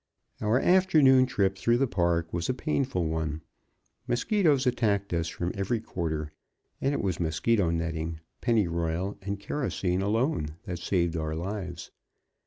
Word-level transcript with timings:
Our 0.41 0.59
afternoon 0.59 1.27
trip 1.27 1.55
through 1.55 1.77
the 1.77 1.85
Park 1.85 2.33
was 2.33 2.49
a 2.49 2.55
painful 2.55 3.05
one. 3.05 3.43
Mosquitoes 4.07 4.65
attacked 4.65 5.13
us 5.13 5.27
from 5.27 5.51
every 5.53 5.79
quarter, 5.79 6.31
and 6.81 6.91
it 6.95 7.03
was 7.03 7.19
mosquito 7.19 7.69
netting, 7.69 8.19
pennyroyal 8.41 9.19
and 9.21 9.39
kerosene 9.39 10.01
alone 10.01 10.55
that 10.63 10.79
saved 10.79 11.15
our 11.15 11.35
lives. 11.35 11.91